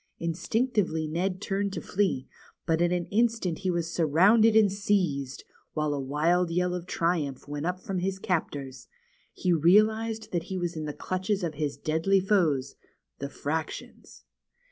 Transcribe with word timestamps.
Instinctively 0.17 1.05
Ned 1.07 1.39
turned 1.43 1.73
to 1.73 1.79
flee, 1.79 2.27
but 2.65 2.81
in 2.81 2.91
an 2.91 3.05
instant 3.11 3.59
he 3.59 3.69
was 3.69 3.93
surrounded 3.93 4.55
and 4.55 4.71
seized, 4.71 5.43
while 5.73 5.93
a 5.93 5.99
wild 5.99 6.49
yell 6.49 6.73
of 6.73 6.87
triumph 6.87 7.47
went 7.47 7.67
up 7.67 7.79
from 7.79 7.99
his 7.99 8.17
captors. 8.17 8.87
He 9.31 9.53
realized 9.53 10.31
that 10.31 10.45
he 10.49 10.57
was 10.57 10.75
in 10.75 10.85
the 10.85 10.93
clutches 10.93 11.43
of 11.43 11.53
his 11.53 11.77
deadly 11.77 12.19
foes, 12.19 12.73
the 13.19 13.29
fractions. 13.29 14.23